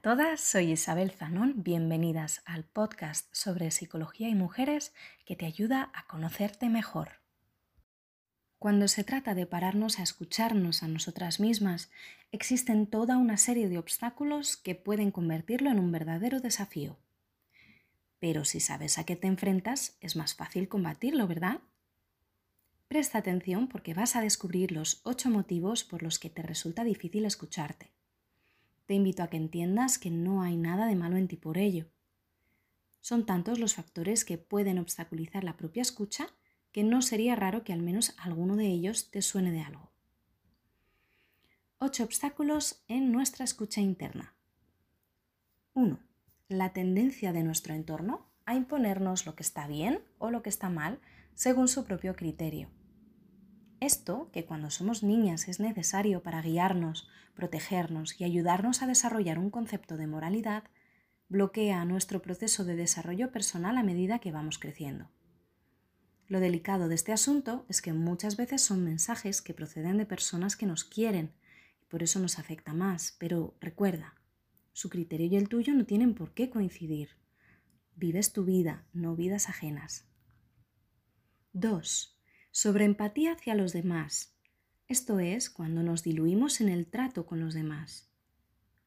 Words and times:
a 0.00 0.02
todas, 0.02 0.40
soy 0.40 0.72
Isabel 0.72 1.10
Zanón. 1.10 1.62
Bienvenidas 1.62 2.40
al 2.46 2.64
podcast 2.64 3.28
sobre 3.32 3.70
psicología 3.70 4.30
y 4.30 4.34
mujeres 4.34 4.94
que 5.26 5.36
te 5.36 5.44
ayuda 5.44 5.90
a 5.92 6.06
conocerte 6.06 6.70
mejor. 6.70 7.20
Cuando 8.58 8.88
se 8.88 9.04
trata 9.04 9.34
de 9.34 9.44
pararnos 9.44 9.98
a 9.98 10.02
escucharnos 10.02 10.82
a 10.82 10.88
nosotras 10.88 11.38
mismas, 11.38 11.90
existen 12.32 12.86
toda 12.86 13.18
una 13.18 13.36
serie 13.36 13.68
de 13.68 13.76
obstáculos 13.76 14.56
que 14.56 14.74
pueden 14.74 15.10
convertirlo 15.10 15.70
en 15.70 15.78
un 15.78 15.92
verdadero 15.92 16.40
desafío. 16.40 16.96
Pero 18.20 18.46
si 18.46 18.60
sabes 18.60 18.96
a 18.96 19.04
qué 19.04 19.16
te 19.16 19.26
enfrentas, 19.26 19.98
es 20.00 20.16
más 20.16 20.34
fácil 20.34 20.70
combatirlo, 20.70 21.26
¿verdad? 21.26 21.60
Presta 22.88 23.18
atención 23.18 23.68
porque 23.68 23.92
vas 23.92 24.16
a 24.16 24.22
descubrir 24.22 24.72
los 24.72 25.02
ocho 25.02 25.28
motivos 25.28 25.84
por 25.84 26.02
los 26.02 26.18
que 26.18 26.30
te 26.30 26.40
resulta 26.40 26.84
difícil 26.84 27.26
escucharte. 27.26 27.99
Te 28.90 28.96
invito 28.96 29.22
a 29.22 29.28
que 29.28 29.36
entiendas 29.36 30.00
que 30.00 30.10
no 30.10 30.42
hay 30.42 30.56
nada 30.56 30.88
de 30.88 30.96
malo 30.96 31.16
en 31.16 31.28
ti 31.28 31.36
por 31.36 31.58
ello. 31.58 31.86
Son 32.98 33.24
tantos 33.24 33.60
los 33.60 33.76
factores 33.76 34.24
que 34.24 34.36
pueden 34.36 34.80
obstaculizar 34.80 35.44
la 35.44 35.56
propia 35.56 35.82
escucha 35.82 36.26
que 36.72 36.82
no 36.82 37.00
sería 37.00 37.36
raro 37.36 37.62
que 37.62 37.72
al 37.72 37.82
menos 37.82 38.16
alguno 38.18 38.56
de 38.56 38.66
ellos 38.66 39.12
te 39.12 39.22
suene 39.22 39.52
de 39.52 39.60
algo. 39.60 39.92
Ocho 41.78 42.02
obstáculos 42.02 42.82
en 42.88 43.12
nuestra 43.12 43.44
escucha 43.44 43.80
interna. 43.80 44.34
1. 45.74 46.00
La 46.48 46.72
tendencia 46.72 47.32
de 47.32 47.44
nuestro 47.44 47.74
entorno 47.74 48.26
a 48.44 48.56
imponernos 48.56 49.24
lo 49.24 49.36
que 49.36 49.44
está 49.44 49.68
bien 49.68 50.02
o 50.18 50.32
lo 50.32 50.42
que 50.42 50.48
está 50.48 50.68
mal 50.68 50.98
según 51.36 51.68
su 51.68 51.84
propio 51.84 52.16
criterio. 52.16 52.68
Esto, 53.80 54.28
que 54.30 54.44
cuando 54.44 54.68
somos 54.68 55.02
niñas 55.02 55.48
es 55.48 55.58
necesario 55.58 56.22
para 56.22 56.42
guiarnos, 56.42 57.08
protegernos 57.34 58.20
y 58.20 58.24
ayudarnos 58.24 58.82
a 58.82 58.86
desarrollar 58.86 59.38
un 59.38 59.48
concepto 59.48 59.96
de 59.96 60.06
moralidad, 60.06 60.64
bloquea 61.30 61.86
nuestro 61.86 62.20
proceso 62.20 62.64
de 62.64 62.76
desarrollo 62.76 63.32
personal 63.32 63.78
a 63.78 63.82
medida 63.82 64.18
que 64.18 64.32
vamos 64.32 64.58
creciendo. 64.58 65.08
Lo 66.28 66.40
delicado 66.40 66.88
de 66.88 66.94
este 66.94 67.12
asunto 67.12 67.64
es 67.70 67.80
que 67.80 67.94
muchas 67.94 68.36
veces 68.36 68.60
son 68.60 68.84
mensajes 68.84 69.40
que 69.40 69.54
proceden 69.54 69.96
de 69.96 70.04
personas 70.04 70.56
que 70.56 70.66
nos 70.66 70.84
quieren 70.84 71.32
y 71.80 71.86
por 71.86 72.02
eso 72.02 72.20
nos 72.20 72.38
afecta 72.38 72.74
más, 72.74 73.16
pero 73.18 73.56
recuerda, 73.60 74.14
su 74.74 74.90
criterio 74.90 75.26
y 75.26 75.36
el 75.36 75.48
tuyo 75.48 75.72
no 75.72 75.86
tienen 75.86 76.14
por 76.14 76.34
qué 76.34 76.50
coincidir. 76.50 77.16
Vives 77.96 78.34
tu 78.34 78.44
vida, 78.44 78.84
no 78.92 79.16
vidas 79.16 79.48
ajenas. 79.48 80.06
2 81.54 82.19
sobre 82.50 82.84
empatía 82.84 83.32
hacia 83.32 83.54
los 83.54 83.72
demás. 83.72 84.34
Esto 84.88 85.20
es 85.20 85.50
cuando 85.50 85.82
nos 85.82 86.02
diluimos 86.02 86.60
en 86.60 86.68
el 86.68 86.86
trato 86.86 87.26
con 87.26 87.40
los 87.40 87.54
demás. 87.54 88.10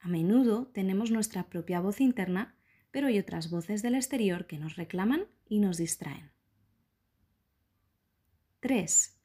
A 0.00 0.08
menudo 0.08 0.66
tenemos 0.66 1.10
nuestra 1.10 1.48
propia 1.48 1.80
voz 1.80 2.00
interna, 2.00 2.56
pero 2.90 3.06
hay 3.06 3.18
otras 3.18 3.50
voces 3.50 3.82
del 3.82 3.94
exterior 3.94 4.46
que 4.46 4.58
nos 4.58 4.76
reclaman 4.76 5.26
y 5.48 5.60
nos 5.60 5.76
distraen. 5.76 6.32
3. 8.60 9.18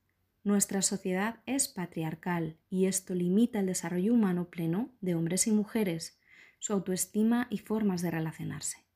Nuestra 0.43 0.81
sociedad 0.81 1.41
es 1.45 1.67
patriarcal 1.67 2.57
y 2.69 2.85
esto 2.85 3.13
limita 3.13 3.59
el 3.59 3.65
desarrollo 3.65 4.13
humano 4.13 4.49
pleno 4.49 4.91
de 5.01 5.15
hombres 5.15 5.47
y 5.47 5.51
mujeres, 5.51 6.19
su 6.59 6.73
autoestima 6.73 7.47
y 7.49 7.57
formas 7.57 8.01
de 8.01 8.11
relacionarse. 8.11 8.86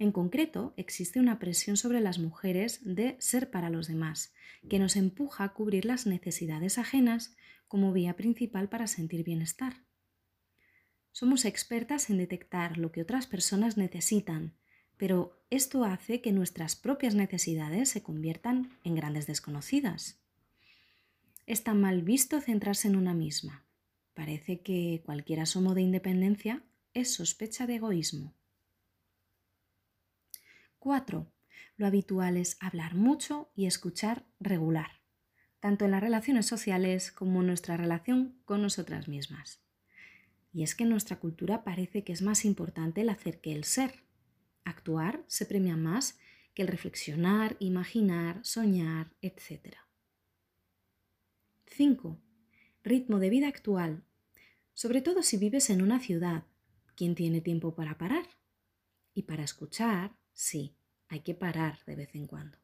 En 0.00 0.12
concreto, 0.12 0.72
existe 0.78 1.20
una 1.20 1.38
presión 1.38 1.76
sobre 1.76 2.00
las 2.00 2.18
mujeres 2.18 2.80
de 2.82 3.16
ser 3.18 3.50
para 3.50 3.68
los 3.68 3.86
demás, 3.86 4.32
que 4.70 4.78
nos 4.78 4.96
empuja 4.96 5.44
a 5.44 5.52
cubrir 5.52 5.84
las 5.84 6.06
necesidades 6.06 6.78
ajenas 6.78 7.36
como 7.68 7.92
vía 7.92 8.16
principal 8.16 8.70
para 8.70 8.86
sentir 8.86 9.24
bienestar. 9.24 9.84
Somos 11.12 11.44
expertas 11.44 12.08
en 12.08 12.16
detectar 12.16 12.78
lo 12.78 12.92
que 12.92 13.02
otras 13.02 13.26
personas 13.26 13.76
necesitan, 13.76 14.54
pero 14.96 15.38
esto 15.50 15.84
hace 15.84 16.22
que 16.22 16.32
nuestras 16.32 16.76
propias 16.76 17.14
necesidades 17.14 17.90
se 17.90 18.02
conviertan 18.02 18.70
en 18.84 18.94
grandes 18.94 19.26
desconocidas. 19.26 20.18
Está 21.46 21.74
mal 21.74 22.00
visto 22.00 22.40
centrarse 22.40 22.88
en 22.88 22.96
una 22.96 23.12
misma. 23.12 23.66
Parece 24.14 24.62
que 24.62 25.02
cualquier 25.04 25.40
asomo 25.40 25.74
de 25.74 25.82
independencia 25.82 26.64
es 26.94 27.12
sospecha 27.12 27.66
de 27.66 27.74
egoísmo. 27.74 28.39
4. 30.80 31.30
Lo 31.76 31.86
habitual 31.86 32.36
es 32.38 32.56
hablar 32.58 32.94
mucho 32.94 33.52
y 33.54 33.66
escuchar 33.66 34.26
regular, 34.40 35.02
tanto 35.60 35.84
en 35.84 35.90
las 35.92 36.00
relaciones 36.00 36.46
sociales 36.46 37.12
como 37.12 37.40
en 37.40 37.46
nuestra 37.46 37.76
relación 37.76 38.40
con 38.46 38.62
nosotras 38.62 39.06
mismas. 39.06 39.62
Y 40.52 40.62
es 40.62 40.74
que 40.74 40.84
en 40.84 40.90
nuestra 40.90 41.20
cultura 41.20 41.64
parece 41.64 42.02
que 42.02 42.12
es 42.12 42.22
más 42.22 42.44
importante 42.44 43.02
el 43.02 43.10
hacer 43.10 43.40
que 43.40 43.52
el 43.52 43.64
ser. 43.64 44.04
Actuar 44.64 45.22
se 45.26 45.46
premia 45.46 45.76
más 45.76 46.18
que 46.54 46.62
el 46.62 46.68
reflexionar, 46.68 47.56
imaginar, 47.60 48.40
soñar, 48.42 49.14
etc. 49.20 49.76
5. 51.66 52.18
Ritmo 52.82 53.18
de 53.18 53.30
vida 53.30 53.48
actual. 53.48 54.02
Sobre 54.72 55.02
todo 55.02 55.22
si 55.22 55.36
vives 55.36 55.68
en 55.68 55.82
una 55.82 56.00
ciudad, 56.00 56.44
¿quién 56.96 57.14
tiene 57.14 57.42
tiempo 57.42 57.74
para 57.74 57.98
parar? 57.98 58.26
Y 59.14 59.22
para 59.22 59.44
escuchar, 59.44 60.16
Sí, 60.42 60.74
hay 61.08 61.20
que 61.20 61.34
parar 61.34 61.80
de 61.84 61.96
vez 61.96 62.14
en 62.14 62.26
cuando. 62.26 62.56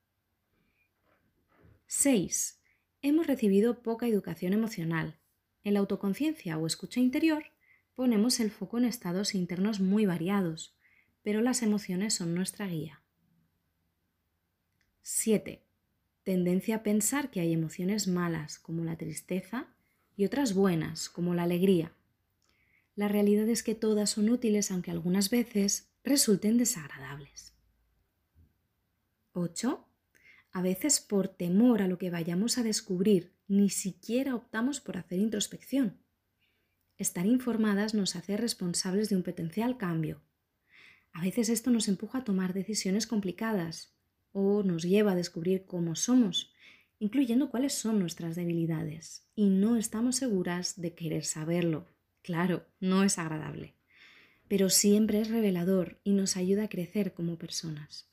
6. 1.87 2.59
Hemos 3.03 3.27
recibido 3.27 3.83
poca 3.83 4.07
educación 4.07 4.55
emocional. 4.55 5.19
En 5.63 5.75
la 5.75 5.81
autoconciencia 5.81 6.57
o 6.57 6.67
escucha 6.67 7.01
interior 7.01 7.45
ponemos 7.95 8.41
el 8.41 8.51
foco 8.51 8.79
en 8.79 8.87
estados 8.87 9.35
internos 9.35 9.79
muy 9.81 10.07
variados, 10.07 10.75
pero 11.23 11.43
las 11.43 11.61
emociones 11.61 12.15
son 12.15 12.35
nuestra 12.35 12.67
guía. 12.67 13.03
7. 15.03 15.63
Tendencia 16.23 16.77
a 16.77 16.83
pensar 16.83 17.31
que 17.31 17.41
hay 17.41 17.53
emociones 17.53 18.09
malas 18.09 18.59
como 18.59 18.85
la 18.85 18.97
tristeza 18.97 19.69
y 20.17 20.25
otras 20.25 20.55
buenas 20.55 21.11
como 21.11 21.35
la 21.35 21.43
alegría. 21.43 21.93
La 22.95 23.09
realidad 23.09 23.47
es 23.51 23.63
que 23.63 23.75
todas 23.75 24.09
son 24.09 24.31
útiles 24.31 24.71
aunque 24.71 24.91
algunas 24.91 25.29
veces 25.29 25.91
resulten 26.03 26.57
desagradables. 26.57 27.56
8. 29.37 29.87
A 30.53 30.63
veces 30.63 31.01
por 31.01 31.29
temor 31.29 31.83
a 31.83 31.89
lo 31.89 31.99
que 31.99 32.11
vayamos 32.11 32.57
a 32.57 32.63
descubrir, 32.63 33.35
ni 33.47 33.69
siquiera 33.69 34.35
optamos 34.35 34.81
por 34.81 34.97
hacer 34.97 35.19
introspección. 35.19 35.99
Estar 36.97 37.27
informadas 37.27 37.93
nos 37.93 38.17
hace 38.17 38.39
responsables 38.39 39.11
de 39.11 39.17
un 39.17 39.23
potencial 39.23 39.77
cambio. 39.77 40.23
A 41.13 41.23
veces 41.23 41.51
esto 41.51 41.71
nos 41.71 41.89
empuja 41.89 42.19
a 42.19 42.25
tomar 42.25 42.55
decisiones 42.55 43.07
complicadas 43.07 43.95
o 44.33 44.63
nos 44.63 44.83
lleva 44.83 45.13
a 45.13 45.17
descubrir 45.17 45.67
cómo 45.67 45.95
somos, 45.97 46.55
incluyendo 46.99 47.51
cuáles 47.51 47.75
son 47.75 47.99
nuestras 47.99 48.37
debilidades, 48.37 49.29
y 49.35 49.51
no 49.51 49.77
estamos 49.77 50.17
seguras 50.17 50.81
de 50.81 50.95
querer 50.95 51.25
saberlo. 51.25 51.87
Claro, 52.23 52.67
no 52.81 53.05
es 53.05 53.19
agradable, 53.19 53.75
pero 54.49 54.71
siempre 54.71 55.21
es 55.21 55.29
revelador 55.29 56.01
y 56.05 56.13
nos 56.13 56.39
ayuda 56.39 56.65
a 56.65 56.69
crecer 56.69 57.13
como 57.13 57.37
personas. 57.37 58.09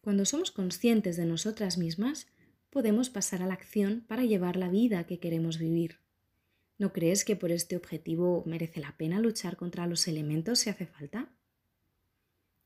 Cuando 0.00 0.24
somos 0.24 0.50
conscientes 0.50 1.16
de 1.16 1.26
nosotras 1.26 1.76
mismas, 1.76 2.26
podemos 2.70 3.10
pasar 3.10 3.42
a 3.42 3.46
la 3.46 3.54
acción 3.54 4.02
para 4.08 4.24
llevar 4.24 4.56
la 4.56 4.70
vida 4.70 5.04
que 5.04 5.18
queremos 5.18 5.58
vivir. 5.58 5.98
¿No 6.78 6.94
crees 6.94 7.26
que 7.26 7.36
por 7.36 7.52
este 7.52 7.76
objetivo 7.76 8.42
merece 8.46 8.80
la 8.80 8.96
pena 8.96 9.20
luchar 9.20 9.58
contra 9.58 9.86
los 9.86 10.08
elementos 10.08 10.60
si 10.60 10.70
hace 10.70 10.86
falta? 10.86 11.28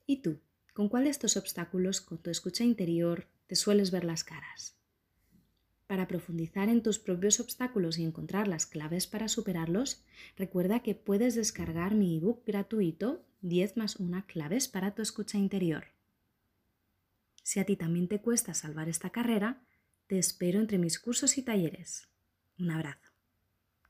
¿Y 0.06 0.18
tú? 0.18 0.38
¿Con 0.74 0.88
cuál 0.88 1.04
de 1.04 1.10
estos 1.10 1.36
obstáculos 1.36 2.00
con 2.00 2.18
tu 2.18 2.30
escucha 2.30 2.62
interior 2.62 3.26
te 3.48 3.56
sueles 3.56 3.90
ver 3.90 4.04
las 4.04 4.22
caras? 4.22 4.76
Para 5.88 6.06
profundizar 6.06 6.68
en 6.68 6.82
tus 6.82 7.00
propios 7.00 7.40
obstáculos 7.40 7.98
y 7.98 8.04
encontrar 8.04 8.46
las 8.46 8.66
claves 8.66 9.08
para 9.08 9.28
superarlos, 9.28 10.04
recuerda 10.36 10.80
que 10.80 10.94
puedes 10.94 11.34
descargar 11.34 11.96
mi 11.96 12.16
ebook 12.16 12.44
gratuito 12.46 13.24
10 13.42 13.76
más 13.76 13.96
1 13.96 14.24
claves 14.28 14.68
para 14.68 14.94
tu 14.94 15.02
escucha 15.02 15.38
interior. 15.38 15.93
Si 17.44 17.60
a 17.60 17.64
ti 17.64 17.76
también 17.76 18.08
te 18.08 18.20
cuesta 18.20 18.54
salvar 18.54 18.88
esta 18.88 19.10
carrera, 19.10 19.62
te 20.08 20.18
espero 20.18 20.58
entre 20.60 20.78
mis 20.78 20.98
cursos 20.98 21.38
y 21.38 21.42
talleres. 21.42 22.08
Un 22.58 22.70
abrazo. 22.70 23.03